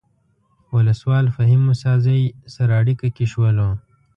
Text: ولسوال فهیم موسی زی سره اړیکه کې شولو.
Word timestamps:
ولسوال 0.73 1.25
فهیم 1.35 1.61
موسی 1.67 1.93
زی 2.05 2.19
سره 2.55 2.71
اړیکه 2.81 3.07
کې 3.15 3.25
شولو. 3.31 3.69